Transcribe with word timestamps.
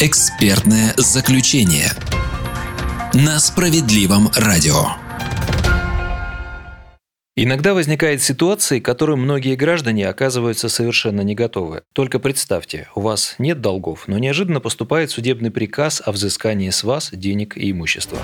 Экспертное 0.00 0.94
заключение 0.96 1.90
на 3.14 3.40
справедливом 3.40 4.28
радио. 4.36 4.90
Иногда 7.34 7.74
возникает 7.74 8.22
ситуация, 8.22 8.80
к 8.80 8.84
которой 8.84 9.16
многие 9.16 9.56
граждане 9.56 10.06
оказываются 10.06 10.68
совершенно 10.68 11.22
не 11.22 11.34
готовы. 11.34 11.82
Только 11.94 12.20
представьте, 12.20 12.86
у 12.94 13.00
вас 13.00 13.34
нет 13.38 13.60
долгов, 13.60 14.04
но 14.06 14.18
неожиданно 14.18 14.60
поступает 14.60 15.10
судебный 15.10 15.50
приказ 15.50 16.00
о 16.06 16.12
взыскании 16.12 16.70
с 16.70 16.84
вас 16.84 17.10
денег 17.12 17.56
и 17.56 17.72
имущества. 17.72 18.20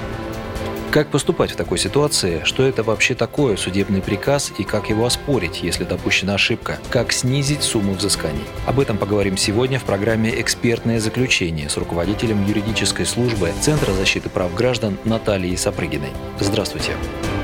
Как 0.94 1.08
поступать 1.08 1.50
в 1.50 1.56
такой 1.56 1.76
ситуации? 1.76 2.42
Что 2.44 2.62
это 2.62 2.84
вообще 2.84 3.16
такое 3.16 3.56
судебный 3.56 4.00
приказ 4.00 4.52
и 4.58 4.62
как 4.62 4.90
его 4.90 5.04
оспорить, 5.04 5.60
если 5.60 5.82
допущена 5.82 6.34
ошибка? 6.34 6.78
Как 6.88 7.12
снизить 7.12 7.64
сумму 7.64 7.94
взысканий? 7.94 8.44
Об 8.64 8.78
этом 8.78 8.96
поговорим 8.96 9.36
сегодня 9.36 9.80
в 9.80 9.82
программе 9.82 10.40
«Экспертное 10.40 11.00
заключение» 11.00 11.68
с 11.68 11.76
руководителем 11.76 12.46
юридической 12.46 13.06
службы 13.06 13.50
Центра 13.60 13.92
защиты 13.92 14.28
прав 14.28 14.54
граждан 14.54 14.96
Натальей 15.02 15.56
Сапрыгиной. 15.56 16.10
Здравствуйте. 16.38 16.92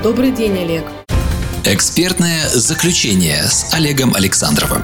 Добрый 0.01 0.31
день, 0.31 0.57
Олег. 0.57 0.85
Экспертное 1.65 2.47
заключение 2.47 3.43
с 3.43 3.73
Олегом 3.73 4.15
Александровым. 4.15 4.81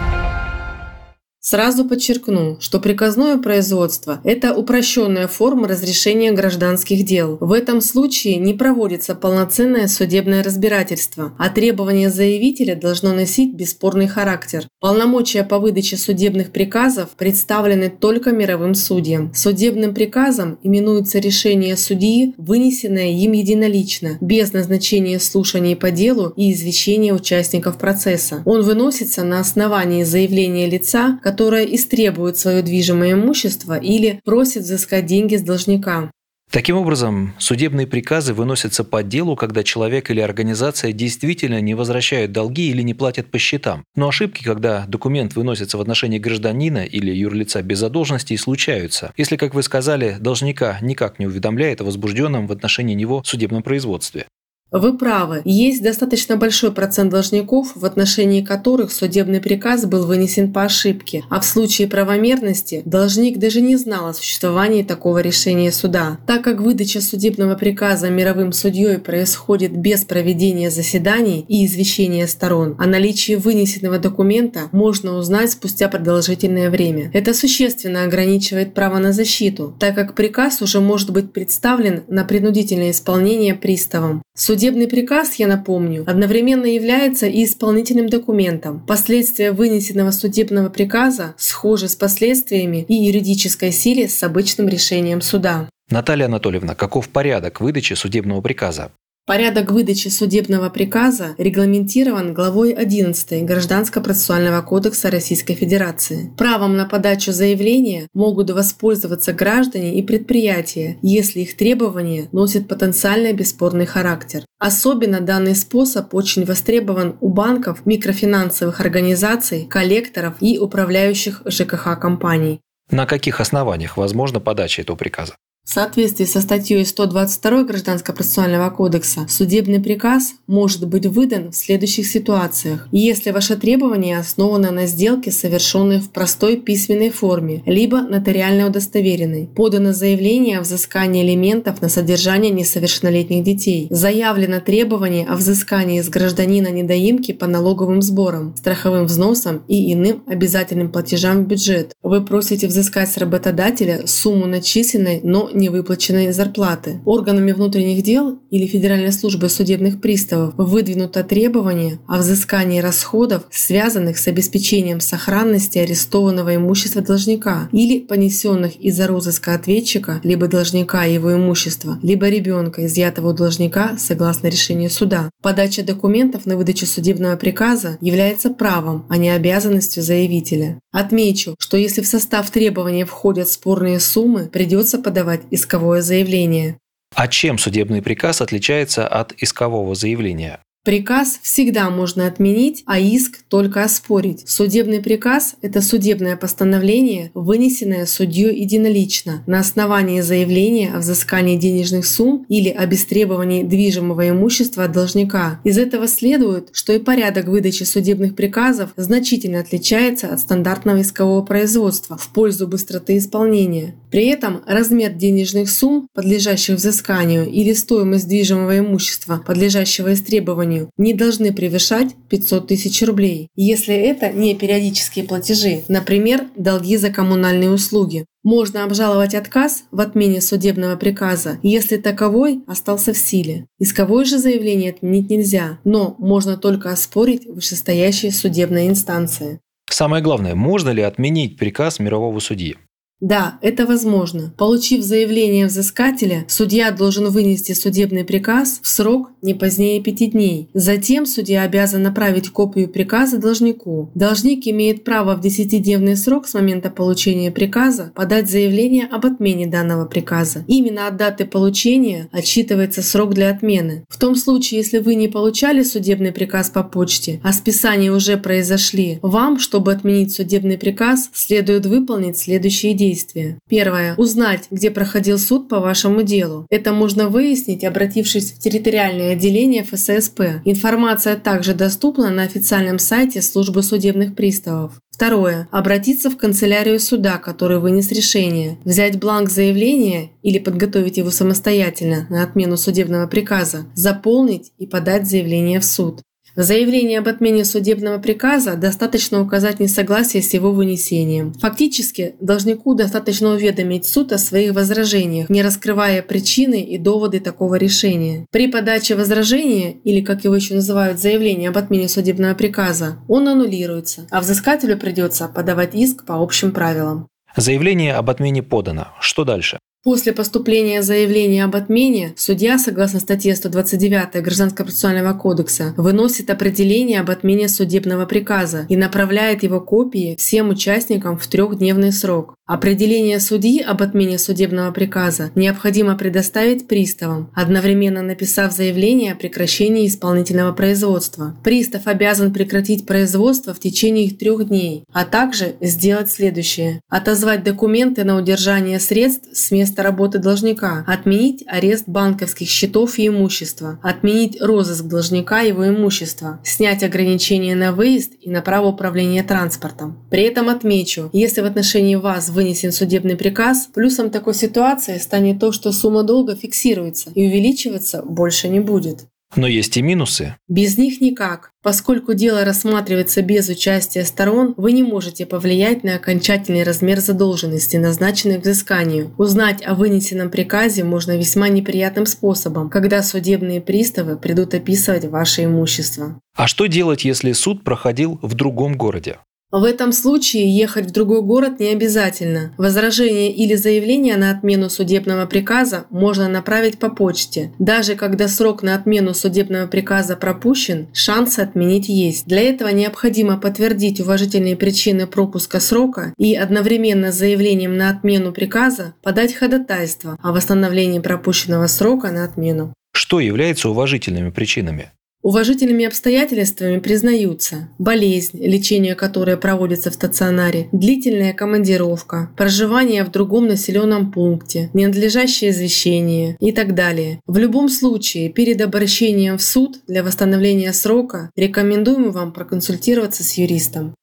Сразу 1.49 1.85
подчеркну, 1.85 2.57
что 2.59 2.81
приказное 2.81 3.37
производство– 3.37 4.19
это 4.25 4.53
упрощенная 4.53 5.29
форма 5.29 5.69
разрешения 5.69 6.33
гражданских 6.33 7.05
дел. 7.05 7.37
В 7.39 7.53
этом 7.53 7.79
случае 7.79 8.35
не 8.35 8.53
проводится 8.53 9.15
полноценное 9.15 9.87
судебное 9.87 10.43
разбирательство, 10.43 11.31
а 11.37 11.47
требование 11.47 12.09
заявителя 12.09 12.75
должно 12.75 13.13
носить 13.13 13.53
бесспорный 13.53 14.09
характер. 14.09 14.67
Полномочия 14.81 15.45
по 15.45 15.57
выдаче 15.57 15.95
судебных 15.95 16.51
приказов 16.51 17.11
представлены 17.11 17.89
только 17.89 18.33
мировым 18.33 18.75
судьям. 18.75 19.33
Судебным 19.33 19.93
приказом 19.93 20.59
именуется 20.63 21.19
решение 21.19 21.77
судьи, 21.77 22.35
вынесенное 22.37 23.11
им 23.13 23.31
единолично, 23.31 24.17
без 24.19 24.51
назначения 24.51 25.17
слушаний 25.17 25.77
по 25.77 25.91
делу 25.91 26.33
и 26.35 26.51
извещения 26.51 27.13
участников 27.13 27.77
процесса. 27.77 28.43
Он 28.43 28.63
выносится 28.63 29.23
на 29.23 29.39
основании 29.39 30.03
заявления 30.03 30.69
лица, 30.69 31.21
которое 31.23 31.36
которая 31.37 31.65
истребует 31.65 32.35
свое 32.35 32.63
движимое 32.63 33.13
имущество 33.13 33.77
или 33.77 34.19
просит 34.25 34.63
взыскать 34.63 35.05
деньги 35.05 35.35
с 35.35 35.43
должника. 35.43 36.09
Таким 36.51 36.77
образом, 36.77 37.35
судебные 37.37 37.85
приказы 37.85 38.33
выносятся 38.33 38.83
по 38.83 39.03
делу, 39.03 39.35
когда 39.35 39.63
человек 39.63 40.09
или 40.09 40.19
организация 40.19 40.93
действительно 40.93 41.61
не 41.61 41.75
возвращают 41.75 42.31
долги 42.31 42.71
или 42.71 42.81
не 42.81 42.95
платят 42.95 43.29
по 43.29 43.37
счетам. 43.37 43.83
Но 43.95 44.07
ошибки, 44.07 44.43
когда 44.43 44.85
документ 44.87 45.35
выносится 45.35 45.77
в 45.77 45.81
отношении 45.81 46.17
гражданина 46.17 46.83
или 46.83 47.11
юрлица 47.11 47.61
без 47.61 47.77
задолженности, 47.77 48.35
случаются, 48.35 49.13
если, 49.15 49.35
как 49.35 49.53
вы 49.53 49.61
сказали, 49.61 50.17
должника 50.19 50.79
никак 50.81 51.19
не 51.19 51.27
уведомляет 51.27 51.81
о 51.81 51.83
возбужденном 51.83 52.47
в 52.47 52.51
отношении 52.51 52.95
него 52.95 53.21
судебном 53.23 53.61
производстве. 53.61 54.25
Вы 54.69 54.97
правы. 54.97 55.41
Есть 55.45 55.81
достаточно 55.81 56.35
большой 56.35 56.73
процент 56.73 57.09
должников, 57.09 57.71
в 57.75 57.85
отношении 57.85 58.41
которых 58.41 58.91
судебный 58.91 59.39
приказ 59.39 59.85
был 59.85 60.05
вынесен 60.05 60.51
по 60.51 60.63
ошибке, 60.63 61.23
а 61.29 61.39
в 61.39 61.45
случае 61.45 61.87
правомерности 61.87 62.81
должник 62.83 63.37
даже 63.37 63.61
не 63.61 63.77
знал 63.77 64.07
о 64.07 64.13
существовании 64.13 64.83
такого 64.83 65.19
решения 65.19 65.71
суда. 65.71 66.17
Так 66.27 66.43
как 66.43 66.59
выдача 66.59 66.99
судебного 66.99 67.55
приказа 67.55 68.09
мировым 68.09 68.51
судьей 68.51 68.97
происходит 68.97 69.71
без 69.71 70.03
проведения 70.03 70.69
заседаний 70.69 71.45
и 71.47 71.65
извещения 71.65 72.27
сторон, 72.27 72.75
о 72.77 72.87
наличии 72.87 73.35
вынесенного 73.35 73.99
документа 73.99 74.67
можно 74.73 75.13
узнать 75.13 75.51
спустя 75.51 75.87
продолжительное 75.87 76.69
время. 76.69 77.09
Это 77.13 77.33
существенно 77.33 78.03
ограничивает 78.03 78.73
право 78.73 78.97
на 78.97 79.13
защиту, 79.13 79.73
так 79.79 79.95
как 79.95 80.13
приказ 80.13 80.61
уже 80.61 80.81
может 80.81 81.11
быть 81.11 81.31
представлен 81.31 82.03
на 82.09 82.25
принудительное 82.25 82.91
исполнение 82.91 83.55
приставом. 83.55 84.21
Судебный 84.57 84.87
приказ, 84.87 85.35
я 85.35 85.45
напомню, 85.45 86.03
одновременно 86.07 86.65
является 86.65 87.27
и 87.27 87.45
исполнительным 87.45 88.09
документом. 88.09 88.83
Последствия 88.87 89.51
вынесенного 89.51 90.09
судебного 90.09 90.69
приказа 90.69 91.35
схожи 91.37 91.87
с 91.87 91.95
последствиями 91.95 92.83
и 92.87 92.95
юридической 92.95 93.71
силе 93.71 94.09
с 94.09 94.23
обычным 94.23 94.67
решением 94.67 95.21
суда. 95.21 95.69
Наталья 95.91 96.25
Анатольевна, 96.25 96.73
каков 96.73 97.07
порядок 97.09 97.61
выдачи 97.61 97.93
судебного 97.93 98.41
приказа? 98.41 98.89
Порядок 99.27 99.71
выдачи 99.71 100.07
судебного 100.07 100.69
приказа 100.69 101.35
регламентирован 101.37 102.33
главой 102.33 102.71
11 102.71 103.43
Гражданско-процессуального 103.43 104.61
кодекса 104.61 105.11
Российской 105.11 105.53
Федерации. 105.53 106.31
Правом 106.37 106.77
на 106.77 106.85
подачу 106.85 107.33
заявления 107.33 108.07
могут 108.13 108.51
воспользоваться 108.51 109.33
граждане 109.33 109.99
и 109.99 110.01
предприятия, 110.01 110.97
если 111.01 111.41
их 111.41 111.57
требования 111.57 112.29
носят 112.31 112.69
потенциально 112.69 113.33
бесспорный 113.33 113.85
характер. 113.85 114.45
Особенно 114.59 115.19
данный 115.19 115.55
способ 115.55 116.15
очень 116.15 116.45
востребован 116.45 117.17
у 117.19 117.27
банков, 117.27 117.85
микрофинансовых 117.85 118.79
организаций, 118.79 119.67
коллекторов 119.69 120.35
и 120.39 120.57
управляющих 120.57 121.41
ЖКХ 121.45 121.99
компаний. 121.99 122.61
На 122.91 123.05
каких 123.05 123.41
основаниях 123.41 123.97
возможна 123.97 124.39
подача 124.39 124.83
этого 124.83 124.95
приказа? 124.95 125.35
В 125.67 125.73
соответствии 125.73 126.23
со 126.23 126.39
статьей 126.39 126.85
122 126.85 127.63
Гражданско-процессуального 127.65 128.69
кодекса 128.69 129.25
судебный 129.27 129.81
приказ 129.81 130.35
может 130.47 130.87
быть 130.87 131.05
выдан 131.05 131.51
в 131.51 131.57
следующих 131.57 132.07
ситуациях. 132.07 132.87
Если 132.93 133.31
ваше 133.31 133.57
требование 133.57 134.17
основано 134.17 134.71
на 134.71 134.87
сделке, 134.87 135.29
совершенной 135.29 135.99
в 135.99 136.09
простой 136.09 136.55
письменной 136.55 137.09
форме, 137.09 137.63
либо 137.65 137.99
нотариально 137.99 138.67
удостоверенной, 138.67 139.49
подано 139.53 139.91
заявление 139.91 140.59
о 140.59 140.61
взыскании 140.61 141.25
элементов 141.25 141.81
на 141.81 141.89
содержание 141.89 142.49
несовершеннолетних 142.49 143.43
детей, 143.43 143.87
заявлено 143.89 144.61
требование 144.61 145.27
о 145.27 145.35
взыскании 145.35 145.99
с 145.99 146.07
гражданина 146.07 146.69
недоимки 146.69 147.33
по 147.33 147.45
налоговым 147.45 148.01
сборам, 148.01 148.55
страховым 148.55 149.07
взносам 149.07 149.63
и 149.67 149.91
иным 149.91 150.23
обязательным 150.27 150.93
платежам 150.93 151.43
в 151.43 151.47
бюджет. 151.47 151.91
Вы 152.03 152.23
просите 152.23 152.67
взыскать 152.67 153.11
с 153.11 153.17
работодателя 153.17 154.07
сумму 154.07 154.45
начисленной, 154.45 155.19
но 155.23 155.49
невыплаченной 155.57 156.31
зарплаты. 156.31 157.01
Органами 157.05 157.51
внутренних 157.51 158.03
дел 158.03 158.39
или 158.49 158.65
Федеральной 158.65 159.11
службой 159.11 159.49
судебных 159.49 160.01
приставов 160.01 160.53
выдвинуто 160.57 161.23
требование 161.23 161.99
о 162.07 162.17
взыскании 162.17 162.79
расходов, 162.79 163.43
связанных 163.51 164.17
с 164.17 164.27
обеспечением 164.27 164.99
сохранности 164.99 165.77
арестованного 165.77 166.55
имущества 166.55 167.01
должника 167.01 167.69
или 167.71 167.99
понесенных 167.99 168.75
из-за 168.77 169.07
розыска 169.07 169.53
ответчика, 169.53 170.21
либо 170.23 170.47
должника 170.47 171.05
и 171.05 171.13
его 171.13 171.33
имущества, 171.33 171.99
либо 172.01 172.29
ребенка, 172.29 172.85
изъятого 172.85 173.29
у 173.29 173.33
должника 173.33 173.97
согласно 173.97 174.47
решению 174.47 174.89
суда. 174.89 175.29
Подача 175.41 175.83
документов 175.83 176.45
на 176.45 176.57
выдачу 176.57 176.85
судебного 176.85 177.35
приказа 177.35 177.97
является 178.01 178.49
правом, 178.49 179.05
а 179.09 179.17
не 179.17 179.29
обязанностью 179.29 180.03
заявителя. 180.03 180.79
Отмечу, 180.91 181.55
что 181.59 181.77
если 181.77 182.01
в 182.01 182.07
состав 182.07 182.49
требования 182.49 183.05
входят 183.05 183.49
спорные 183.49 183.99
суммы, 183.99 184.49
придется 184.51 184.97
подавать 184.97 185.41
исковое 185.51 186.01
заявление. 186.01 186.77
А 187.15 187.27
чем 187.27 187.57
судебный 187.57 188.01
приказ 188.01 188.41
отличается 188.41 189.07
от 189.07 189.33
искового 189.33 189.95
заявления? 189.95 190.59
Приказ 190.87 191.39
всегда 191.41 191.89
можно 191.89 192.27
отменить, 192.27 192.83
а 192.85 192.97
иск 192.97 193.39
только 193.49 193.83
оспорить. 193.83 194.47
Судебный 194.47 195.01
приказ– 195.01 195.55
это 195.61 195.81
судебное 195.81 196.37
постановление, 196.37 197.29
вынесенное 197.33 198.05
судьей 198.05 198.57
единолично 198.61 199.43
на 199.47 199.59
основании 199.59 200.21
заявления 200.21 200.93
о 200.93 200.99
взыскании 200.99 201.57
денежных 201.57 202.07
сумм 202.07 202.45
или 202.47 202.69
об 202.69 202.93
истребовании 202.93 203.63
движимого 203.63 204.29
имущества 204.29 204.87
должника. 204.87 205.59
Из 205.65 205.77
этого 205.77 206.07
следует, 206.07 206.69
что 206.71 206.93
и 206.93 206.99
порядок 206.99 207.47
выдачи 207.47 207.83
судебных 207.83 208.33
приказов 208.37 208.91
значительно 208.95 209.59
отличается 209.59 210.29
от 210.29 210.39
стандартного 210.39 211.01
искового 211.01 211.41
производства 211.41 212.15
в 212.15 212.29
пользу 212.29 212.65
быстроты 212.65 213.17
исполнения. 213.17 213.95
При 214.09 214.27
этом 214.27 214.61
размер 214.65 215.11
денежных 215.11 215.69
сумм, 215.69 216.07
подлежащих 216.13 216.75
взысканию, 216.75 217.45
или 217.45 217.73
стоимость 217.73 218.29
движимого 218.29 218.79
имущества, 218.79 219.43
подлежащего 219.45 220.13
истребованию, 220.13 220.76
компанию 220.77 220.91
не 220.97 221.13
должны 221.13 221.53
превышать 221.53 222.15
500 222.29 222.67
тысяч 222.67 223.01
рублей, 223.03 223.49
если 223.55 223.95
это 223.95 224.31
не 224.31 224.55
периодические 224.55 225.25
платежи, 225.25 225.83
например, 225.87 226.47
долги 226.55 226.97
за 226.97 227.09
коммунальные 227.09 227.69
услуги. 227.69 228.25
Можно 228.43 228.83
обжаловать 228.83 229.35
отказ 229.35 229.83
в 229.91 229.99
отмене 229.99 230.41
судебного 230.41 230.95
приказа, 230.95 231.59
если 231.63 231.97
таковой 231.97 232.63
остался 232.67 233.13
в 233.13 233.17
силе. 233.17 233.65
Исковое 233.79 234.25
же 234.25 234.37
заявление 234.37 234.91
отменить 234.91 235.29
нельзя, 235.29 235.79
но 235.83 236.15
можно 236.17 236.57
только 236.57 236.91
оспорить 236.91 237.45
вышестоящие 237.45 238.31
судебные 238.31 238.87
инстанции. 238.87 239.59
Самое 239.89 240.23
главное, 240.23 240.55
можно 240.55 240.89
ли 240.91 241.01
отменить 241.01 241.57
приказ 241.57 241.99
мирового 241.99 242.39
судьи? 242.39 242.75
Да, 243.19 243.57
это 243.61 243.87
возможно. 243.87 244.53
Получив 244.57 245.03
заявление 245.03 245.65
взыскателя, 245.65 246.45
судья 246.47 246.91
должен 246.91 247.29
вынести 247.29 247.71
судебный 247.71 248.23
приказ 248.23 248.79
в 248.83 248.87
срок 248.87 249.31
не 249.41 249.55
позднее 249.55 250.01
пяти 250.03 250.27
дней. 250.27 250.69
Затем 250.75 251.25
судья 251.25 251.63
обязан 251.63 252.03
направить 252.03 252.49
копию 252.49 252.87
приказа 252.87 253.39
должнику. 253.39 254.11
Должник 254.13 254.67
имеет 254.67 255.03
право 255.03 255.35
в 255.35 255.41
десятидневный 255.41 256.15
срок 256.15 256.47
с 256.47 256.53
момента 256.53 256.91
получения 256.91 257.49
приказа 257.49 258.11
подать 258.13 258.49
заявление 258.49 259.05
об 259.05 259.25
отмене 259.25 259.65
данного 259.65 260.05
приказа. 260.05 260.63
Именно 260.67 261.07
от 261.07 261.17
даты 261.17 261.45
получения 261.45 262.29
отсчитывается 262.31 263.01
срок 263.01 263.33
для 263.33 263.49
отмены. 263.49 264.05
В 264.09 264.19
том 264.19 264.35
случае, 264.35 264.81
если 264.81 264.99
вы 264.99 265.15
не 265.15 265.27
получали 265.27 265.81
судебный 265.81 266.31
приказ 266.31 266.69
по 266.69 266.83
почте, 266.83 267.39
а 267.43 267.51
списания 267.51 268.11
уже 268.11 268.37
произошли, 268.37 269.17
вам, 269.23 269.59
чтобы 269.59 269.91
отменить 269.91 270.33
судебный 270.33 270.77
приказ, 270.77 271.31
следует 271.33 271.87
выполнить 271.87 272.37
следующие 272.37 272.93
действия 272.93 273.06
действия. 273.07 273.59
Первое. 273.69 274.15
Узнать, 274.15 274.67
где 274.71 274.91
проходил 274.91 275.37
суд 275.39 275.69
по 275.69 275.79
вашему 275.79 276.23
делу. 276.23 276.65
Это 276.69 276.93
можно 276.93 277.29
выяснить, 277.29 277.83
обратившись 277.83 278.51
в 278.51 278.59
территориальное 278.59 279.33
отделение 279.33 279.83
ФССП. 279.83 280.61
Информация 280.65 281.35
также 281.35 281.73
доступна 281.73 282.29
на 282.29 282.43
официальном 282.43 282.99
сайте 282.99 283.41
службы 283.41 283.83
судебных 283.83 284.35
приставов. 284.35 284.93
Второе. 285.17 285.67
Обратиться 285.71 286.29
в 286.29 286.37
канцелярию 286.37 286.99
суда, 286.99 287.37
который 287.37 287.79
вынес 287.79 288.11
решение. 288.11 288.77
Взять 288.85 289.17
бланк 289.19 289.49
заявления 289.49 290.29
или 290.43 290.59
подготовить 290.59 291.17
его 291.17 291.31
самостоятельно 291.31 292.27
на 292.29 292.43
отмену 292.43 292.77
судебного 292.77 293.25
приказа. 293.25 293.87
Заполнить 293.95 294.71
и 294.77 294.85
подать 294.85 295.27
заявление 295.27 295.79
в 295.79 295.85
суд. 295.85 296.21
В 296.57 296.63
заявлении 296.63 297.17
об 297.17 297.27
отмене 297.27 297.63
судебного 297.63 298.17
приказа 298.17 298.75
достаточно 298.75 299.39
указать 299.43 299.79
несогласие 299.79 300.41
с 300.41 300.55
его 300.55 300.71
вынесением. 300.71 301.53
Фактически, 301.53 302.33
должнику 302.41 302.95
достаточно 302.95 303.51
уведомить 303.51 304.07
суд 304.07 304.33
о 304.33 304.39
своих 304.39 304.73
возражениях, 304.73 305.51
не 305.51 305.61
раскрывая 305.61 306.23
причины 306.23 306.81
и 306.81 306.97
доводы 306.97 307.41
такого 307.41 307.75
решения. 307.75 308.47
При 308.49 308.65
подаче 308.65 309.13
возражения, 309.13 309.97
или 310.03 310.21
как 310.21 310.45
его 310.45 310.55
еще 310.55 310.73
называют 310.73 311.19
заявление 311.19 311.69
об 311.69 311.77
отмене 311.77 312.09
судебного 312.09 312.55
приказа, 312.55 313.19
он 313.27 313.47
аннулируется, 313.47 314.25
а 314.31 314.41
взыскателю 314.41 314.97
придется 314.97 315.47
подавать 315.47 315.93
иск 315.93 316.25
по 316.25 316.41
общим 316.41 316.71
правилам. 316.71 317.27
Заявление 317.55 318.15
об 318.15 318.31
отмене 318.31 318.63
подано. 318.63 319.09
Что 319.19 319.43
дальше? 319.43 319.77
После 320.03 320.31
поступления 320.31 321.01
заявления 321.01 321.65
об 321.65 321.75
отмене 321.75 322.33
судья, 322.37 322.77
согласно 322.77 323.19
статье 323.19 323.55
129 323.55 324.41
Гражданского 324.41 324.85
процессуального 324.85 325.33
кодекса, 325.33 325.93
выносит 325.97 326.49
определение 326.49 327.19
об 327.19 327.29
отмене 327.29 327.67
судебного 327.67 328.25
приказа 328.25 328.85
и 328.87 328.95
направляет 328.95 329.63
его 329.63 329.81
копии 329.81 330.35
всем 330.39 330.69
участникам 330.69 331.37
в 331.37 331.45
трехдневный 331.47 332.13
срок. 332.13 332.55
Определение 332.65 333.39
судьи 333.39 333.81
об 333.81 334.01
отмене 334.01 334.37
судебного 334.37 334.91
приказа 334.91 335.51
необходимо 335.55 336.17
предоставить 336.17 336.87
приставам, 336.87 337.49
одновременно 337.55 338.21
написав 338.21 338.73
заявление 338.73 339.31
о 339.31 339.35
прекращении 339.37 340.05
исполнительного 340.05 340.73
производства. 340.73 341.55
Пристав 341.63 342.07
обязан 342.07 342.53
прекратить 342.53 343.05
производство 343.05 343.73
в 343.73 343.79
течение 343.79 344.31
трех 344.31 344.67
дней, 344.67 345.05
а 345.13 345.23
также 345.23 345.75
сделать 345.79 346.29
следующее. 346.29 346.99
Отозвать 347.09 347.63
документы 347.63 348.25
на 348.25 348.37
удержание 348.37 348.99
средств 348.99 349.47
с 349.53 349.71
места 349.71 349.86
работы 349.95 350.39
должника, 350.39 351.03
отменить 351.07 351.63
арест 351.67 352.03
банковских 352.07 352.67
счетов 352.67 353.17
и 353.19 353.27
имущества, 353.27 353.99
отменить 354.03 354.61
розыск 354.61 355.05
должника 355.05 355.61
и 355.61 355.69
его 355.69 355.87
имущества, 355.87 356.59
снять 356.63 357.03
ограничения 357.03 357.75
на 357.75 357.91
выезд 357.91 358.33
и 358.41 358.49
на 358.49 358.61
право 358.61 358.87
управления 358.87 359.43
транспортом. 359.43 360.17
При 360.29 360.43
этом 360.43 360.69
отмечу, 360.69 361.29
если 361.33 361.61
в 361.61 361.65
отношении 361.65 362.15
вас 362.15 362.49
вынесен 362.49 362.91
судебный 362.91 363.35
приказ, 363.35 363.89
плюсом 363.93 364.29
такой 364.29 364.53
ситуации 364.53 365.17
станет 365.17 365.59
то, 365.59 365.71
что 365.71 365.91
сумма 365.91 366.23
долга 366.23 366.55
фиксируется 366.55 367.31
и 367.35 367.47
увеличиваться 367.47 368.21
больше 368.23 368.67
не 368.69 368.79
будет. 368.79 369.25
Но 369.55 369.65
есть 369.67 369.97
и 369.97 370.01
минусы. 370.01 370.55
Без 370.67 370.97
них 370.97 371.21
никак. 371.21 371.71
Поскольку 371.81 372.33
дело 372.33 372.65
рассматривается 372.65 373.41
без 373.41 373.69
участия 373.69 374.25
сторон, 374.25 374.73
вы 374.77 374.91
не 374.91 375.03
можете 375.03 375.45
повлиять 375.45 376.03
на 376.03 376.15
окончательный 376.15 376.83
размер 376.83 377.19
задолженности, 377.19 377.97
назначенной 377.97 378.59
к 378.59 378.63
взысканию. 378.63 379.33
Узнать 379.37 379.81
о 379.85 379.95
вынесенном 379.95 380.51
приказе 380.51 381.03
можно 381.03 381.37
весьма 381.37 381.69
неприятным 381.69 382.25
способом, 382.25 382.89
когда 382.89 383.23
судебные 383.23 383.79
приставы 383.79 384.37
придут 384.37 384.73
описывать 384.73 385.25
ваше 385.25 385.63
имущество. 385.63 386.39
А 386.55 386.67
что 386.67 386.87
делать, 386.87 387.23
если 387.23 387.53
суд 387.53 387.83
проходил 387.83 388.39
в 388.41 388.53
другом 388.53 388.97
городе? 388.97 389.37
В 389.69 389.83
этом 389.83 390.13
случае 390.13 390.73
ехать 390.73 391.07
в 391.07 391.11
другой 391.11 391.41
город 391.41 391.81
не 391.81 391.89
обязательно. 391.89 392.73
Возражение 392.77 393.51
или 393.51 393.75
заявление 393.75 394.37
на 394.37 394.51
отмену 394.51 394.89
судебного 394.89 395.45
приказа 395.45 396.05
можно 396.09 396.47
направить 396.47 396.99
по 396.99 397.09
почте. 397.09 397.73
Даже 397.77 398.15
когда 398.15 398.47
срок 398.47 398.81
на 398.81 398.95
отмену 398.95 399.33
судебного 399.33 399.87
приказа 399.87 400.37
пропущен, 400.37 401.09
шансы 401.13 401.59
отменить 401.59 402.07
есть. 402.07 402.47
Для 402.47 402.61
этого 402.61 402.87
необходимо 402.89 403.57
подтвердить 403.57 404.21
уважительные 404.21 404.77
причины 404.77 405.27
пропуска 405.27 405.81
срока 405.81 406.33
и 406.37 406.55
одновременно 406.55 407.33
с 407.33 407.35
заявлением 407.35 407.97
на 407.97 408.09
отмену 408.09 408.53
приказа 408.53 409.15
подать 409.21 409.53
ходатайство 409.53 410.37
о 410.41 410.53
восстановлении 410.53 411.19
пропущенного 411.19 411.87
срока 411.87 412.31
на 412.31 412.45
отмену. 412.45 412.93
Что 413.11 413.41
является 413.41 413.89
уважительными 413.89 414.51
причинами? 414.51 415.11
Уважительными 415.43 416.05
обстоятельствами 416.05 416.99
признаются 416.99 417.89
болезнь, 417.99 418.57
лечение 418.59 419.15
которой 419.15 419.55
проводится 419.55 420.09
в 420.09 420.15
стационаре, 420.15 420.89
длительная 420.91 421.53
командировка, 421.53 422.49
проживание 422.57 423.23
в 423.23 423.31
другом 423.31 423.67
населенном 423.67 424.31
пункте, 424.31 424.89
ненадлежащее 424.93 425.71
извещение 425.71 426.57
и 426.59 426.71
так 426.71 426.95
далее. 426.95 427.39
В 427.45 427.57
любом 427.57 427.87
случае, 427.87 428.49
перед 428.49 428.81
обращением 428.81 429.57
в 429.57 429.63
суд 429.63 429.99
для 430.07 430.23
восстановления 430.23 430.91
срока 430.91 431.51
рекомендуем 431.55 432.31
вам 432.31 432.51
проконсультироваться 432.51 433.43
с 433.43 433.53
юристом. 433.53 434.15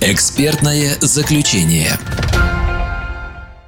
Экспертное 0.00 0.96
заключение. 1.00 1.90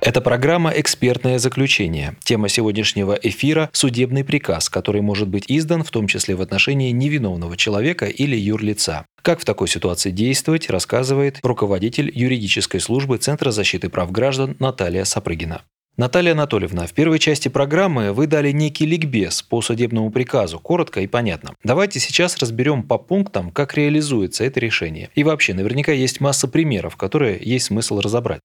Это 0.04 0.20
программа 0.20 0.70
«Экспертное 0.70 1.38
заключение». 1.38 2.14
Тема 2.24 2.50
сегодняшнего 2.50 3.14
эфира– 3.14 3.70
судебный 3.72 4.22
приказ, 4.22 4.68
который 4.68 5.00
может 5.00 5.28
быть 5.28 5.46
издан 5.48 5.82
в 5.82 5.90
том 5.90 6.08
числе 6.08 6.36
в 6.36 6.42
отношении 6.42 6.90
невиновного 6.90 7.56
человека 7.56 8.04
или 8.04 8.36
юрлица. 8.36 9.06
Как 9.22 9.40
в 9.40 9.46
такой 9.46 9.66
ситуации 9.66 10.10
действовать, 10.10 10.68
рассказывает 10.68 11.38
руководитель 11.42 12.12
юридической 12.14 12.80
службы 12.80 13.16
Центра 13.16 13.50
защиты 13.50 13.88
прав 13.88 14.12
граждан 14.12 14.56
Наталья 14.58 15.04
Сапрыгина. 15.04 15.62
Наталья 15.96 16.32
Анатольевна, 16.32 16.86
в 16.86 16.92
первой 16.92 17.18
части 17.18 17.48
программы 17.48 18.12
вы 18.12 18.26
дали 18.26 18.50
некий 18.52 18.84
ликбез 18.84 19.40
по 19.40 19.62
судебному 19.62 20.10
приказу, 20.10 20.58
коротко 20.58 21.00
и 21.00 21.06
понятно. 21.06 21.54
Давайте 21.64 21.98
сейчас 21.98 22.36
разберем 22.36 22.82
по 22.82 22.98
пунктам, 22.98 23.50
как 23.50 23.74
реализуется 23.74 24.44
это 24.44 24.60
решение. 24.60 25.08
И 25.14 25.24
вообще, 25.24 25.54
наверняка 25.54 25.92
есть 25.92 26.20
масса 26.20 26.46
примеров, 26.46 26.96
которые 26.96 27.38
есть 27.40 27.66
смысл 27.66 28.00
разобрать. 28.00 28.40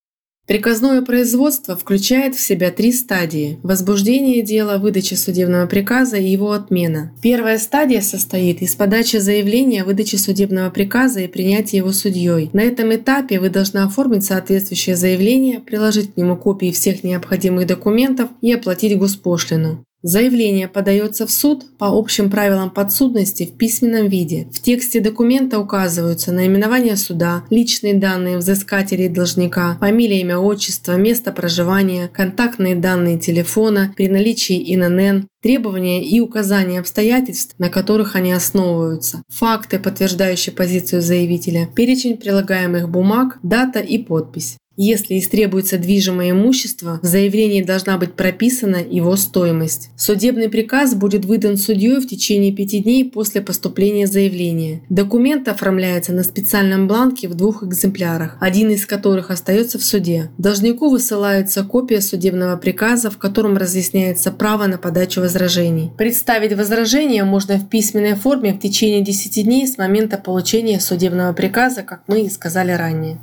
Приказное 0.49 1.03
производство 1.03 1.77
включает 1.77 2.33
в 2.33 2.39
себя 2.39 2.71
три 2.71 2.91
стадии– 2.91 3.59
возбуждение 3.61 4.41
дела, 4.41 4.79
выдача 4.79 5.15
судебного 5.15 5.67
приказа 5.67 6.17
и 6.17 6.27
его 6.27 6.53
отмена. 6.53 7.13
Первая 7.21 7.59
стадия 7.59 8.01
состоит 8.01 8.63
из 8.63 8.73
подачи 8.73 9.17
заявления, 9.17 9.83
выдачи 9.83 10.15
судебного 10.15 10.71
приказа 10.71 11.19
и 11.19 11.27
принятия 11.27 11.77
его 11.77 11.91
судьей. 11.91 12.49
На 12.51 12.61
этом 12.61 12.95
этапе 12.95 13.39
вы 13.39 13.51
должны 13.51 13.77
оформить 13.77 14.25
соответствующее 14.25 14.95
заявление, 14.95 15.59
приложить 15.59 16.15
к 16.15 16.17
нему 16.17 16.35
копии 16.35 16.71
всех 16.71 17.03
необходимых 17.03 17.67
документов 17.67 18.31
и 18.41 18.51
оплатить 18.51 18.97
госпошлину. 18.97 19.85
Заявление 20.01 20.69
подается 20.69 21.27
в 21.27 21.31
суд 21.31 21.65
по 21.77 21.87
общим 21.87 22.31
правилам 22.31 22.69
подсудности 22.69 23.45
в 23.45 23.57
письменном 23.57 24.07
виде. 24.07 24.47
В 24.53 24.61
тексте 24.61 25.01
документа 25.01 25.59
указываются 25.59 26.31
наименование 26.31 26.95
суда, 26.95 27.43
личные 27.49 27.95
данные 27.95 28.37
взыскателей 28.37 29.07
и 29.07 29.09
должника, 29.09 29.77
фамилия, 29.81 30.21
имя, 30.21 30.37
отчество, 30.37 30.95
место 30.95 31.33
проживания, 31.33 32.07
контактные 32.07 32.77
данные 32.77 33.19
телефона 33.19 33.93
при 33.97 34.07
наличии 34.07 34.73
ИНН, 34.73 35.27
требования 35.41 36.01
и 36.01 36.21
указания 36.21 36.79
обстоятельств, 36.79 37.55
на 37.57 37.69
которых 37.69 38.15
они 38.15 38.31
основываются, 38.31 39.21
факты, 39.27 39.79
подтверждающие 39.79 40.55
позицию 40.55 41.01
заявителя, 41.01 41.67
перечень 41.75 42.15
прилагаемых 42.15 42.87
бумаг, 42.87 43.39
дата 43.43 43.79
и 43.79 43.97
подпись. 43.97 44.55
Если 44.81 45.19
истребуется 45.19 45.77
движимое 45.77 46.31
имущество, 46.31 47.01
в 47.03 47.05
заявлении 47.05 47.61
должна 47.61 47.97
быть 47.97 48.13
прописана 48.13 48.77
его 48.77 49.17
стоимость. 49.17 49.89
Судебный 49.97 50.47
приказ 50.47 50.95
будет 50.95 51.25
выдан 51.25 51.57
судьей 51.57 51.97
в 51.97 52.07
течение 52.07 52.53
пяти 52.53 52.79
дней 52.79 53.03
после 53.03 53.41
поступления 53.41 54.07
заявления. 54.07 54.81
Документ 54.87 55.49
оформляется 55.49 56.13
на 56.13 56.23
специальном 56.23 56.87
бланке 56.87 57.27
в 57.27 57.35
двух 57.35 57.61
экземплярах, 57.61 58.37
один 58.39 58.69
из 58.69 58.85
которых 58.85 59.31
остается 59.31 59.79
в 59.79 59.83
суде. 59.83 60.29
Должнику 60.37 60.89
высылается 60.89 61.65
копия 61.65 61.99
судебного 61.99 62.55
приказа, 62.55 63.11
в 63.11 63.17
котором 63.17 63.57
разъясняется 63.57 64.31
право 64.31 64.65
на 64.67 64.77
подачу 64.77 65.19
возражений. 65.19 65.91
Представить 65.97 66.53
возражение 66.53 67.25
можно 67.25 67.57
в 67.57 67.67
письменной 67.67 68.15
форме 68.15 68.53
в 68.53 68.61
течение 68.61 69.01
10 69.01 69.43
дней 69.43 69.67
с 69.67 69.77
момента 69.77 70.17
получения 70.17 70.79
судебного 70.79 71.33
приказа, 71.33 71.83
как 71.83 72.03
мы 72.07 72.21
и 72.21 72.29
сказали 72.29 72.71
ранее. 72.71 73.19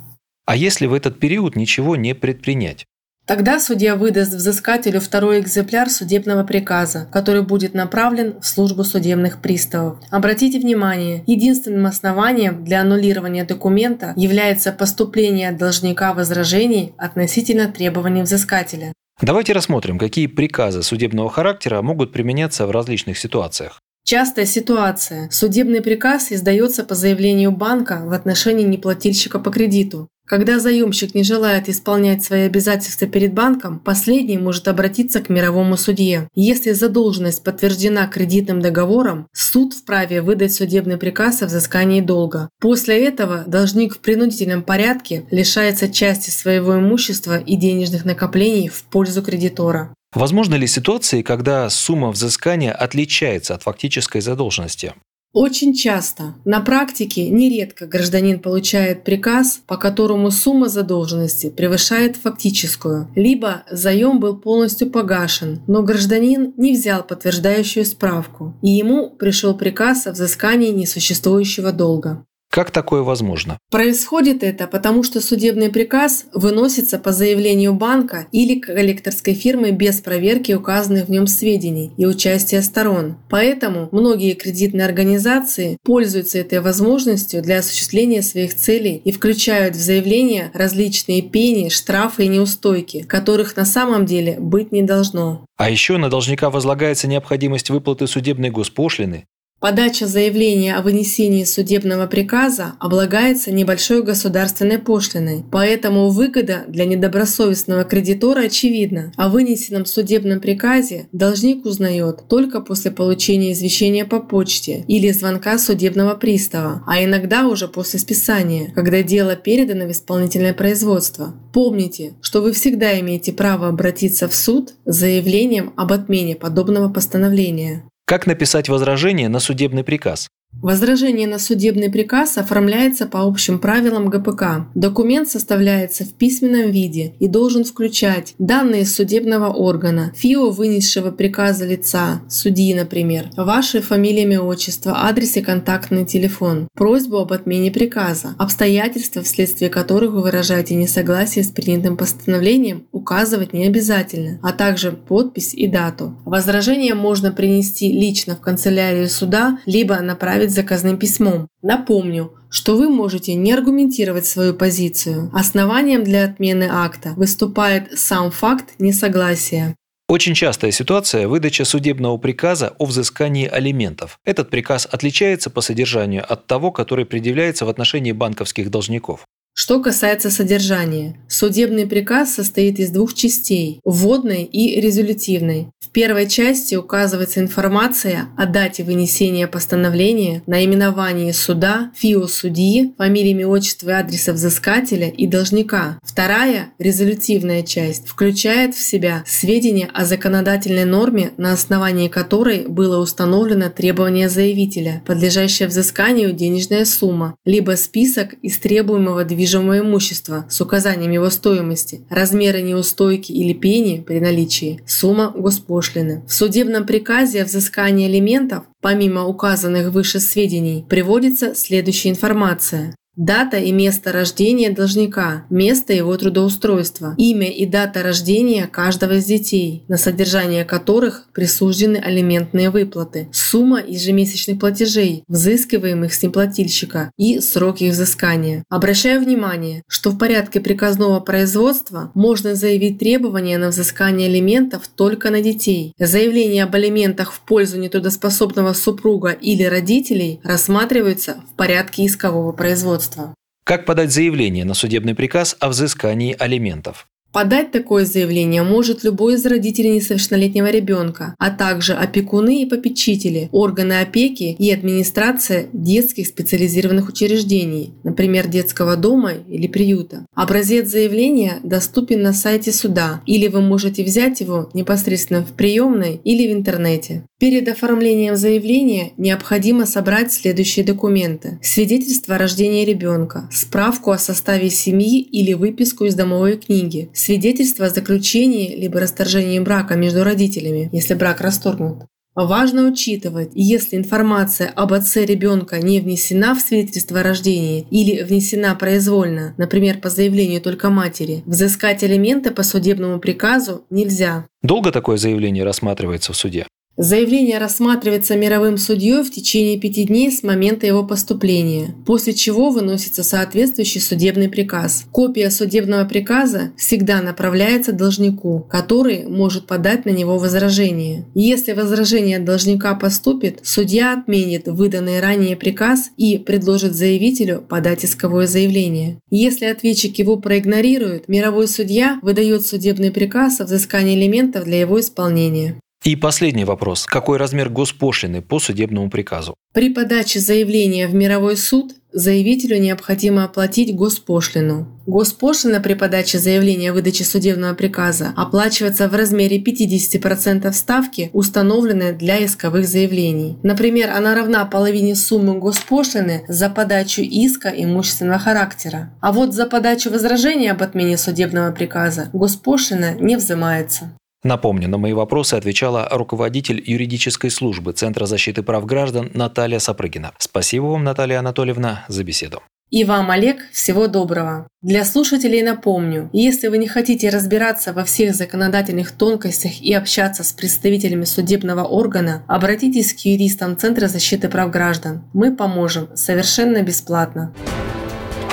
А 0.47 0.55
если 0.55 0.85
в 0.85 0.93
этот 0.93 1.19
период 1.19 1.57
ничего 1.57 1.97
не 1.97 2.15
предпринять? 2.15 2.85
Тогда 3.25 3.59
судья 3.59 3.97
выдаст 3.97 4.33
взыскателю 4.33 5.01
второй 5.01 5.41
экземпляр 5.41 5.89
судебного 5.89 6.45
приказа, 6.45 7.09
который 7.11 7.41
будет 7.41 7.73
направлен 7.73 8.39
в 8.39 8.47
службу 8.47 8.85
судебных 8.85 9.41
приставов. 9.41 9.99
Обратите 10.09 10.59
внимание, 10.59 11.21
единственным 11.27 11.85
основанием 11.85 12.63
для 12.63 12.79
аннулирования 12.79 13.43
документа 13.43 14.13
является 14.15 14.71
поступление 14.71 15.49
от 15.49 15.57
должника 15.57 16.13
возражений 16.13 16.93
относительно 16.97 17.69
требований 17.69 18.21
взыскателя. 18.21 18.93
Давайте 19.21 19.51
рассмотрим, 19.51 19.99
какие 19.99 20.27
приказы 20.27 20.81
судебного 20.81 21.29
характера 21.29 21.81
могут 21.81 22.13
применяться 22.13 22.65
в 22.65 22.71
различных 22.71 23.17
ситуациях. 23.17 23.81
Частая 24.05 24.45
ситуация. 24.45 25.29
Судебный 25.29 25.81
приказ 25.81 26.31
издается 26.31 26.85
по 26.85 26.95
заявлению 26.95 27.51
банка 27.51 28.03
в 28.05 28.13
отношении 28.13 28.63
неплательщика 28.63 29.37
по 29.37 29.51
кредиту. 29.51 30.07
Когда 30.27 30.59
заемщик 30.59 31.15
не 31.15 31.23
желает 31.23 31.69
исполнять 31.69 32.21
свои 32.21 32.41
обязательства 32.41 33.07
перед 33.07 33.33
банком, 33.33 33.79
последний 33.79 34.37
может 34.37 34.67
обратиться 34.67 35.21
к 35.21 35.29
мировому 35.29 35.77
судье. 35.77 36.27
Если 36.35 36.73
задолженность 36.73 37.45
подтверждена 37.45 38.07
кредитным 38.07 38.61
договором, 38.61 39.27
суд 39.31 39.73
вправе 39.73 40.21
выдать 40.21 40.53
судебный 40.53 40.97
приказ 40.97 41.43
о 41.43 41.45
взыскании 41.45 42.01
долга. 42.01 42.49
После 42.59 43.05
этого 43.05 43.45
должник 43.47 43.95
в 43.95 43.99
принудительном 43.99 44.63
порядке 44.63 45.25
лишается 45.31 45.87
части 45.87 46.29
своего 46.29 46.77
имущества 46.77 47.37
и 47.39 47.55
денежных 47.55 48.03
накоплений 48.03 48.67
в 48.67 48.83
пользу 48.83 49.23
кредитора. 49.23 49.93
Возможны 50.13 50.55
ли 50.55 50.67
ситуации, 50.67 51.21
когда 51.21 51.69
сумма 51.69 52.11
взыскания 52.11 52.73
отличается 52.73 53.55
от 53.55 53.63
фактической 53.63 54.19
задолженности? 54.19 54.93
Очень 55.33 55.75
часто. 55.75 56.33
На 56.45 56.61
практике 56.61 57.29
нередко 57.29 57.85
гражданин 57.85 58.39
получает 58.39 59.03
приказ, 59.03 59.61
по 59.67 59.77
которому 59.77 60.31
сумма 60.31 60.67
задолженности 60.67 61.49
превышает 61.49 62.15
фактическую, 62.15 63.11
либо 63.15 63.63
заем 63.69 64.19
был 64.19 64.37
полностью 64.37 64.89
погашен, 64.89 65.61
но 65.67 65.83
гражданин 65.83 66.53
не 66.57 66.73
взял 66.73 67.03
подтверждающую 67.03 67.85
справку, 67.85 68.55
и 68.63 68.69
ему 68.69 69.11
пришел 69.11 69.55
приказ 69.55 70.07
о 70.07 70.11
взыскании 70.13 70.71
несуществующего 70.71 71.71
долга. 71.71 72.25
Как 72.57 72.71
такое 72.71 73.03
возможно? 73.03 73.59
Происходит 73.69 74.41
это 74.41 74.65
потому, 74.65 75.03
что 75.03 75.21
судебный 75.21 75.69
приказ 75.69 76.25
выносится 76.33 76.97
по 76.97 77.11
заявлению 77.11 77.75
банка 77.75 78.25
или 78.31 78.59
коллекторской 78.59 79.35
фирмы 79.35 79.69
без 79.69 80.01
проверки 80.01 80.53
указанных 80.53 81.05
в 81.05 81.11
нем 81.11 81.27
сведений 81.27 81.91
и 81.97 82.07
участия 82.07 82.63
сторон. 82.63 83.17
Поэтому 83.29 83.89
многие 83.91 84.33
кредитные 84.33 84.87
организации 84.87 85.77
пользуются 85.83 86.39
этой 86.39 86.59
возможностью 86.59 87.43
для 87.43 87.59
осуществления 87.59 88.23
своих 88.23 88.55
целей 88.55 89.03
и 89.05 89.11
включают 89.11 89.75
в 89.75 89.79
заявление 89.79 90.49
различные 90.55 91.21
пени, 91.21 91.69
штрафы 91.69 92.23
и 92.25 92.27
неустойки, 92.27 93.03
которых 93.03 93.55
на 93.55 93.65
самом 93.65 94.07
деле 94.07 94.39
быть 94.39 94.71
не 94.71 94.81
должно. 94.81 95.45
А 95.57 95.69
еще 95.69 95.97
на 95.97 96.09
должника 96.09 96.49
возлагается 96.49 97.07
необходимость 97.07 97.69
выплаты 97.69 98.07
судебной 98.07 98.49
госпошлины, 98.49 99.25
Подача 99.59 100.05
заявления 100.05 100.75
о 100.75 100.83
вынесении 100.83 101.43
судебного 101.43 102.05
приказа 102.05 102.73
облагается 102.79 103.51
небольшой 103.51 104.03
государственной 104.03 104.77
пошлиной, 104.77 105.43
поэтому 105.51 106.09
выгода 106.09 106.65
для 106.67 106.85
недобросовестного 106.85 107.83
кредитора 107.83 108.41
очевидна. 108.41 109.11
О 109.17 109.29
вынесенном 109.29 109.87
судебном 109.87 110.41
приказе 110.41 111.07
должник 111.11 111.65
узнает 111.65 112.27
только 112.29 112.61
после 112.61 112.91
получения 112.91 113.51
извещения 113.51 114.05
по 114.05 114.19
почте 114.19 114.85
или 114.87 115.09
звонка 115.09 115.57
судебного 115.57 116.13
пристава, 116.13 116.83
а 116.85 117.03
иногда 117.03 117.47
уже 117.47 117.67
после 117.67 117.97
списания, 117.97 118.71
когда 118.75 119.01
дело 119.01 119.35
передано 119.35 119.87
в 119.87 119.91
исполнительное 119.91 120.53
производство. 120.53 121.33
Помните, 121.51 122.13
что 122.21 122.43
вы 122.43 122.51
всегда 122.51 122.99
имеете 122.99 123.33
право 123.33 123.69
обратиться 123.69 124.27
в 124.29 124.35
суд 124.35 124.75
с 124.85 124.95
заявлением 124.95 125.73
об 125.77 125.93
отмене 125.93 126.35
подобного 126.35 126.89
постановления. 126.89 127.83
Как 128.09 128.25
написать 128.25 128.69
возражение 128.69 129.27
на 129.27 129.39
судебный 129.39 129.83
приказ? 129.83 130.29
Возражение 130.61 131.27
на 131.27 131.37
судебный 131.37 131.91
приказ 131.91 132.37
оформляется 132.37 133.05
по 133.05 133.21
общим 133.21 133.59
правилам 133.59 134.09
ГПК. 134.09 134.67
Документ 134.73 135.29
составляется 135.29 136.03
в 136.03 136.13
письменном 136.13 136.71
виде 136.71 137.13
и 137.19 137.27
должен 137.27 137.63
включать 137.63 138.33
данные 138.39 138.85
судебного 138.87 139.53
органа, 139.53 140.13
ФИО 140.15 140.49
вынесшего 140.49 141.11
приказа 141.11 141.65
лица, 141.65 142.21
судьи, 142.27 142.73
например, 142.73 143.29
ваши 143.37 143.81
фамилия, 143.81 144.23
имя, 144.23 144.41
отчество, 144.41 145.05
адрес 145.05 145.37
и 145.37 145.41
контактный 145.41 146.05
телефон, 146.05 146.67
просьбу 146.73 147.17
об 147.17 147.33
отмене 147.33 147.69
приказа, 147.69 148.33
обстоятельства, 148.39 149.21
вследствие 149.21 149.69
которых 149.69 150.11
вы 150.11 150.23
выражаете 150.23 150.73
несогласие 150.73 151.43
с 151.43 151.49
принятым 151.49 151.97
постановлением, 151.97 152.87
указывать 152.91 153.53
не 153.53 153.67
обязательно, 153.67 154.39
а 154.41 154.53
также 154.53 154.91
подпись 154.91 155.53
и 155.53 155.67
дату. 155.67 156.17
Возражение 156.25 156.95
можно 156.95 157.31
принести 157.31 157.91
лично 157.91 158.35
в 158.35 158.39
канцелярию 158.39 159.07
суда, 159.07 159.59
либо 159.67 159.99
направить 159.99 160.36
отправить 160.37 160.51
заказным 160.53 160.97
письмом. 160.97 161.47
Напомню, 161.61 162.33
что 162.49 162.77
вы 162.77 162.89
можете 162.89 163.33
не 163.33 163.51
аргументировать 163.51 164.25
свою 164.25 164.53
позицию. 164.53 165.31
Основанием 165.33 166.03
для 166.03 166.25
отмены 166.25 166.69
акта 166.71 167.13
выступает 167.17 167.97
сам 167.97 168.31
факт 168.31 168.75
несогласия. 168.79 169.75
Очень 170.07 170.35
частая 170.35 170.71
ситуация– 170.71 171.27
выдача 171.29 171.65
судебного 171.65 172.17
приказа 172.17 172.73
о 172.77 172.85
взыскании 172.85 173.47
алиментов. 173.47 174.19
Этот 174.23 174.49
приказ 174.49 174.87
отличается 174.89 175.49
по 175.49 175.61
содержанию 175.61 176.23
от 176.31 176.47
того, 176.47 176.71
который 176.71 177.05
предъявляется 177.05 177.65
в 177.65 177.69
отношении 177.69 178.13
банковских 178.13 178.69
должников. 178.69 179.25
Что 179.59 179.79
касается 179.79 180.29
содержания, 180.29 181.15
судебный 181.27 181.87
приказ 181.87 182.35
состоит 182.35 182.77
из 182.77 182.91
двух 182.91 183.15
частей– 183.15 183.81
вводной 183.83 184.43
и 184.43 184.79
резолютивной. 184.79 185.69
В 185.79 185.89
первой 185.89 186.29
части 186.29 186.75
указывается 186.75 187.39
информация 187.39 188.27
о 188.37 188.45
дате 188.45 188.83
вынесения 188.83 189.47
постановления, 189.47 190.43
наименовании 190.45 191.31
суда, 191.31 191.91
ФИО 191.95 192.27
судьи, 192.27 192.93
фамилиями, 192.99 193.45
отчества 193.45 193.89
и 193.89 193.93
адреса 193.93 194.33
взыскателя 194.33 195.09
и 195.09 195.25
должника. 195.25 195.97
Вторая, 196.03 196.69
резолютивная 196.77 197.63
часть, 197.63 198.07
включает 198.07 198.75
в 198.75 198.79
себя 198.79 199.23
сведения 199.25 199.89
о 199.91 200.05
законодательной 200.05 200.85
норме, 200.85 201.31
на 201.37 201.53
основании 201.53 202.09
которой 202.09 202.67
было 202.67 203.01
установлено 203.01 203.71
требование 203.71 204.29
заявителя, 204.29 205.01
подлежащее 205.07 205.67
взысканию 205.67 206.31
денежная 206.31 206.85
сумма, 206.85 207.33
либо 207.43 207.71
список 207.71 208.33
из 208.43 208.59
требуемого 208.59 209.23
движения 209.23 209.46
недвижимого 209.47 209.79
имущества 209.79 210.45
с 210.49 210.59
указанием 210.61 211.11
его 211.11 211.29
стоимости, 211.29 212.01
размеры 212.09 212.61
неустойки 212.61 213.31
или 213.31 213.53
пени 213.53 214.03
при 214.05 214.19
наличии, 214.19 214.81
сумма 214.85 215.31
госпошлины. 215.35 216.23
В 216.27 216.33
судебном 216.33 216.85
приказе 216.85 217.41
о 217.41 217.45
взыскании 217.45 218.07
алиментов 218.07 218.63
Помимо 218.79 219.25
указанных 219.25 219.91
выше 219.91 220.19
сведений, 220.19 220.85
приводится 220.87 221.55
следующая 221.55 222.09
информация. 222.09 222.95
Дата 223.17 223.57
и 223.57 223.71
место 223.71 224.11
рождения 224.11 224.69
должника, 224.69 225.45
место 225.49 225.91
его 225.91 226.15
трудоустройства, 226.17 227.15
имя 227.17 227.49
и 227.49 227.65
дата 227.65 228.03
рождения 228.03 228.67
каждого 228.67 229.13
из 229.13 229.25
детей, 229.25 229.83
на 229.87 229.97
содержание 229.97 230.65
которых 230.65 231.25
присуждены 231.33 231.97
алиментные 231.97 232.69
выплаты, 232.69 233.27
сумма 233.33 233.81
ежемесячных 233.81 234.59
платежей, 234.59 235.23
взыскиваемых 235.27 236.13
с 236.13 236.21
неплательщика 236.21 237.11
и 237.17 237.39
срок 237.39 237.81
их 237.81 237.93
взыскания. 237.93 238.63
Обращаю 238.69 239.19
внимание, 239.19 239.81
что 239.87 240.11
в 240.11 240.19
порядке 240.19 240.59
приказного 240.59 241.19
производства 241.19 242.11
можно 242.13 242.53
заявить 242.53 242.99
требования 242.99 243.57
на 243.57 243.69
взыскание 243.69 244.29
алиментов 244.29 244.87
только 244.95 245.31
на 245.31 245.41
детей. 245.41 245.95
Заявление 245.97 246.65
об 246.65 246.75
алиментах 246.75 247.33
в 247.33 247.39
пользу 247.39 247.79
нетрудоспособного 247.79 248.73
супруга 248.73 249.31
или 249.31 249.63
родителей 249.63 250.39
рассматривается 250.43 251.37
в 251.51 251.55
порядке 251.55 252.05
искового 252.05 252.51
производства 252.51 253.06
государства. 253.07 253.33
Как 253.63 253.85
подать 253.85 254.11
заявление 254.11 254.65
на 254.65 254.73
судебный 254.73 255.15
приказ 255.15 255.57
о 255.59 255.69
взыскании 255.69 256.35
алиментов? 256.37 257.07
Подать 257.33 257.71
такое 257.71 258.05
заявление 258.05 258.63
может 258.63 259.03
любой 259.03 259.35
из 259.35 259.45
родителей 259.45 259.91
несовершеннолетнего 259.95 260.71
ребенка, 260.71 261.35
а 261.37 261.51
также 261.51 261.93
опекуны 261.93 262.61
и 262.61 262.65
попечители, 262.65 263.49
органы 263.51 263.99
опеки 263.99 264.55
и 264.57 264.71
администрация 264.71 265.67
детских 265.73 266.27
специализированных 266.27 267.09
учреждений, 267.09 267.93
например, 268.03 268.47
детского 268.47 268.95
дома 268.95 269.33
или 269.33 269.67
приюта. 269.67 270.25
Образец 270.33 270.87
заявления 270.87 271.59
доступен 271.63 272.21
на 272.21 272.33
сайте 272.33 272.71
суда, 272.71 273.21
или 273.25 273.49
вы 273.49 273.61
можете 273.61 274.03
взять 274.03 274.39
его 274.39 274.69
непосредственно 274.73 275.43
в 275.43 275.51
приемной 275.51 276.21
или 276.23 276.47
в 276.47 276.53
интернете. 276.53 277.25
Перед 277.39 277.67
оформлением 277.67 278.35
заявления 278.35 279.13
необходимо 279.17 279.85
собрать 279.85 280.33
следующие 280.33 280.83
документы. 280.83 281.59
Свидетельство 281.61 282.33
о 282.33 282.37
рождении 282.39 282.83
ребенка, 282.83 283.47
справку 283.51 284.09
о 284.09 284.17
составе 284.17 284.71
семьи 284.71 285.21
или 285.21 285.53
выписку 285.53 286.05
из 286.05 286.15
домовой 286.15 286.57
книги, 286.57 287.11
свидетельство 287.13 287.85
о 287.85 287.89
заключении 287.89 288.75
либо 288.75 288.99
расторжении 288.99 289.59
брака 289.59 289.93
между 289.95 290.23
родителями, 290.23 290.89
если 290.91 291.13
брак 291.13 291.41
расторгнут, 291.41 292.05
Важно 292.37 292.83
учитывать, 292.83 293.49
если 293.55 293.97
информация 293.97 294.69
об 294.69 294.93
отце 294.93 295.25
ребенка 295.25 295.79
не 295.79 295.99
внесена 295.99 296.53
в 296.53 296.59
свидетельство 296.59 297.21
о 297.21 297.23
рождении 297.23 297.87
или 297.89 298.21
внесена 298.21 298.75
произвольно, 298.75 299.55
например, 299.57 299.97
по 299.97 300.11
заявлению 300.11 300.61
только 300.61 300.91
матери, 300.91 301.41
взыскать 301.47 302.03
элементы 302.03 302.51
по 302.51 302.61
судебному 302.61 303.19
приказу 303.19 303.85
нельзя. 303.89 304.45
Долго 304.61 304.91
такое 304.91 305.17
заявление 305.17 305.63
рассматривается 305.63 306.31
в 306.31 306.37
суде? 306.37 306.67
Заявление 306.97 307.59
рассматривается 307.59 308.35
мировым 308.35 308.79
судьей 308.79 309.21
в 309.21 309.29
течение 309.29 309.79
пяти 309.79 310.05
дней 310.05 310.31
с 310.31 310.41
момента 310.41 310.87
его 310.87 311.03
поступления, 311.03 311.93
после 312.07 312.33
чего 312.33 312.71
выносится 312.71 313.21
соответствующий 313.21 314.01
судебный 314.01 314.49
приказ. 314.49 315.05
Копия 315.11 315.51
судебного 315.51 316.05
приказа 316.05 316.71
всегда 316.75 317.21
направляется 317.21 317.91
должнику, 317.91 318.65
который 318.67 319.27
может 319.27 319.67
подать 319.67 320.05
на 320.05 320.09
него 320.09 320.39
возражение. 320.39 321.27
Если 321.35 321.73
возражение 321.73 322.39
должника 322.39 322.95
поступит, 322.95 323.59
судья 323.61 324.13
отменит 324.13 324.67
выданный 324.67 325.19
ранее 325.19 325.55
приказ 325.55 326.09
и 326.17 326.39
предложит 326.39 326.95
заявителю 326.95 327.61
подать 327.61 328.05
исковое 328.05 328.47
заявление. 328.47 329.19
Если 329.29 329.65
ответчик 329.65 330.17
его 330.17 330.37
проигнорирует, 330.37 331.27
мировой 331.27 331.67
судья 331.67 332.17
выдает 332.23 332.65
судебный 332.65 333.11
приказ 333.11 333.61
о 333.61 333.65
взыскании 333.65 334.15
элементов 334.15 334.63
для 334.63 334.79
его 334.79 334.99
исполнения. 334.99 335.79
И 336.07 336.15
последний 336.15 336.63
вопрос. 336.63 337.05
Какой 337.05 337.37
размер 337.37 337.69
госпошлины 337.69 338.41
по 338.41 338.59
судебному 338.59 339.09
приказу? 339.09 339.55
При 339.73 339.93
подаче 339.93 340.39
заявления 340.39 341.07
в 341.07 341.13
мировой 341.13 341.57
суд 341.57 341.95
заявителю 342.13 342.79
необходимо 342.79 343.43
оплатить 343.43 343.93
госпошлину. 343.93 344.87
Госпошлина 345.05 345.81
при 345.81 345.95
подаче 345.95 346.39
заявления 346.39 346.91
о 346.91 346.93
выдаче 346.93 347.25
судебного 347.25 347.73
приказа 347.73 348.33
оплачивается 348.37 349.09
в 349.09 349.15
размере 349.15 349.61
50% 349.61 350.71
ставки, 350.71 351.29
установленной 351.33 352.13
для 352.13 352.43
исковых 352.45 352.87
заявлений. 352.87 353.57
Например, 353.61 354.11
она 354.11 354.33
равна 354.33 354.63
половине 354.63 355.13
суммы 355.13 355.59
госпошлины 355.59 356.45
за 356.47 356.69
подачу 356.69 357.21
иска 357.21 357.67
имущественного 357.67 358.39
характера. 358.39 359.13
А 359.19 359.33
вот 359.33 359.53
за 359.53 359.65
подачу 359.65 360.09
возражения 360.09 360.71
об 360.71 360.81
отмене 360.81 361.17
судебного 361.17 361.73
приказа 361.73 362.29
госпошлина 362.31 363.15
не 363.19 363.35
взимается. 363.35 364.13
Напомню, 364.47 364.87
на 364.87 364.97
мои 364.97 365.11
вопросы 365.11 365.55
отвечала 365.55 366.07
руководитель 366.09 366.81
юридической 366.81 367.49
службы 367.49 367.91
Центра 367.91 368.25
защиты 368.25 368.63
прав 368.63 368.85
граждан 368.85 369.29
Наталья 369.33 369.77
Сапрыгина. 369.79 370.31
Спасибо 370.37 370.85
вам, 370.85 371.03
Наталья 371.03 371.39
Анатольевна, 371.39 372.05
за 372.07 372.23
беседу. 372.23 372.61
И 372.89 373.03
вам, 373.03 373.29
Олег, 373.29 373.57
всего 373.73 374.07
доброго. 374.07 374.69
Для 374.81 375.03
слушателей 375.03 375.61
напомню, 375.63 376.29
если 376.31 376.69
вы 376.69 376.77
не 376.77 376.87
хотите 376.87 377.27
разбираться 377.27 377.91
во 377.91 378.05
всех 378.05 378.33
законодательных 378.33 379.11
тонкостях 379.11 379.81
и 379.81 379.93
общаться 379.93 380.45
с 380.45 380.53
представителями 380.53 381.25
судебного 381.25 381.83
органа, 381.83 382.45
обратитесь 382.47 383.13
к 383.13 383.25
юристам 383.25 383.75
Центра 383.75 384.07
защиты 384.07 384.47
прав 384.47 384.71
граждан. 384.71 385.29
Мы 385.33 385.53
поможем 385.53 386.07
совершенно 386.15 386.81
бесплатно 386.83 387.53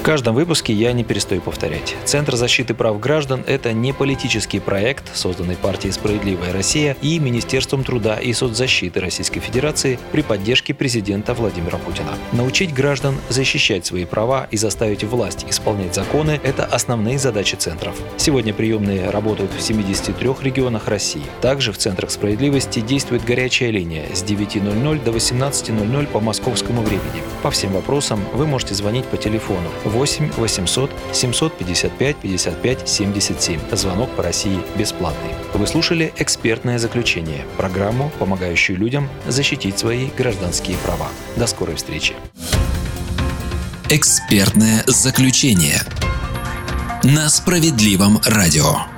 каждом 0.05 0.35
выпуске 0.35 0.75
я 0.75 0.93
не 0.93 1.03
перестаю 1.03 1.41
повторять. 1.41 1.97
Центр 2.05 2.37
защиты 2.37 2.75
прав 2.75 3.01
граждан– 3.01 3.43
это 3.47 3.73
не 3.73 3.95
политический 3.95 4.61
проект, 4.61 5.17
созданный 5.17 5.57
партией 5.57 5.93
«Справедливая 5.93 6.53
Россия» 6.53 6.95
и 7.01 7.19
Министерством 7.19 7.85
труда 7.85 8.17
и 8.17 8.35
соцзащиты 8.35 9.01
Российской 9.01 9.41
Федерации 9.41 9.99
при 10.13 10.21
поддержке 10.21 10.75
президента 10.75 11.33
Владимира 11.33 11.79
Путина. 11.79 12.11
Научить 12.33 12.75
граждан 12.75 13.17
защищать 13.31 13.87
свои 13.87 14.05
права 14.05 14.47
и 14.51 14.59
заставить 14.59 15.05
власть 15.05 15.47
исполнять 15.49 15.95
законы– 15.95 16.39
это 16.45 16.67
основные 16.67 17.19
задачи 17.19 17.55
центров. 17.55 17.97
Сегодня 18.19 18.53
приемные 18.53 19.09
работают 19.09 19.53
в 19.55 19.63
73 19.63 20.29
регионах 20.43 20.87
России. 20.87 21.25
Также 21.41 21.73
в 21.73 21.79
Центрах 21.79 22.11
справедливости 22.11 22.81
действует 22.81 23.25
горячая 23.25 23.71
линия 23.71 24.05
с 24.15 24.23
9.00 24.23 25.03
до 25.03 25.13
18.00 25.13 26.07
по 26.09 26.21
московскому 26.21 26.83
времени. 26.83 27.23
По 27.43 27.51
всем 27.51 27.73
вопросам 27.73 28.21
вы 28.35 28.47
можете 28.47 28.75
звонить 28.75 29.07
по 29.07 29.17
телефону 29.17 29.71
8 29.95 30.33
800 30.37 30.91
755 31.13 32.17
55 32.17 32.89
77. 32.89 33.61
Звонок 33.73 34.11
по 34.17 34.23
России 34.23 34.59
бесплатный. 34.77 35.31
Вы 35.55 35.67
слушали 35.69 36.13
«Экспертное 36.17 36.79
заключение»– 36.79 37.47
программу, 37.57 38.11
помогающую 38.19 38.77
людям 38.77 39.09
защитить 39.29 39.79
свои 39.79 40.09
гражданские 40.09 40.77
права. 40.79 41.09
До 41.37 41.47
скорой 41.47 41.77
встречи. 41.77 42.15
«Экспертное 43.89 44.83
заключение» 44.87 45.81
на 47.05 47.29
Справедливом 47.29 48.19
радио. 48.25 48.94